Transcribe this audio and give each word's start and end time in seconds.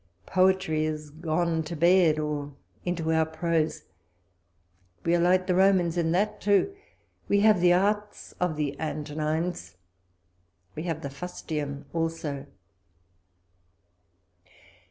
Poetry 0.25 0.83
is 0.83 1.11
gone 1.11 1.61
to 1.61 1.75
bed, 1.75 2.17
or 2.17 2.53
into 2.83 3.13
our 3.13 3.23
prose; 3.23 3.83
we 5.05 5.13
are 5.15 5.19
like 5.19 5.45
the 5.45 5.53
Romans 5.53 5.95
in 5.95 6.11
that 6.11 6.41
too. 6.41 6.75
If 7.23 7.29
we 7.29 7.41
have 7.41 7.61
the 7.61 7.73
arts 7.73 8.31
of 8.39 8.55
the 8.55 8.75
Antonines,— 8.79 9.75
we 10.75 10.85
have 10.85 11.03
the 11.03 11.11
fustian 11.11 11.85
also. 11.93 12.47